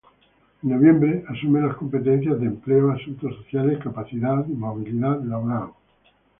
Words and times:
En 0.63 0.69
noviembre, 0.71 1.23
asume 1.27 1.61
las 1.61 1.75
competencias 1.75 2.39
de 2.39 2.47
Empleo, 2.47 2.89
Asuntos 2.89 3.35
Sociales, 3.35 3.77
Capacidad 3.83 4.43
y 4.47 4.51
Movilidad 4.53 5.21
Laboral. 5.21 5.73